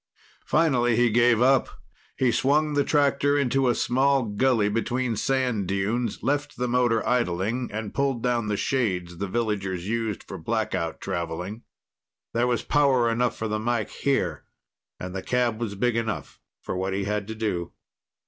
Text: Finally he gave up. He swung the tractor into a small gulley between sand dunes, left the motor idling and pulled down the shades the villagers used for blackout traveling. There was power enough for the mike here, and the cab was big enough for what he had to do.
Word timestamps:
Finally 0.47 0.95
he 0.95 1.11
gave 1.11 1.43
up. 1.43 1.69
He 2.17 2.31
swung 2.31 2.73
the 2.73 2.83
tractor 2.83 3.37
into 3.37 3.69
a 3.69 3.75
small 3.75 4.23
gulley 4.23 4.67
between 4.67 5.15
sand 5.15 5.67
dunes, 5.67 6.23
left 6.23 6.57
the 6.57 6.67
motor 6.67 7.07
idling 7.07 7.69
and 7.71 7.93
pulled 7.93 8.23
down 8.23 8.47
the 8.47 8.57
shades 8.57 9.19
the 9.19 9.27
villagers 9.27 9.87
used 9.87 10.23
for 10.23 10.39
blackout 10.39 11.01
traveling. 11.01 11.61
There 12.33 12.47
was 12.47 12.63
power 12.63 13.11
enough 13.11 13.37
for 13.37 13.47
the 13.47 13.59
mike 13.59 13.91
here, 13.91 14.45
and 14.99 15.15
the 15.15 15.21
cab 15.21 15.59
was 15.59 15.75
big 15.75 15.95
enough 15.95 16.39
for 16.63 16.75
what 16.75 16.93
he 16.95 17.03
had 17.03 17.27
to 17.27 17.35
do. 17.35 17.71